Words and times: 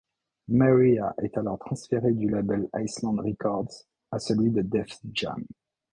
Mariah 0.47 1.13
est 1.21 1.37
alors 1.37 1.59
transférée 1.59 2.13
du 2.13 2.27
label 2.27 2.67
Island 2.75 3.19
Records 3.19 3.83
à 4.09 4.17
celui 4.17 4.49
de 4.49 4.63
Def 4.63 4.97
Jam. 5.13 5.45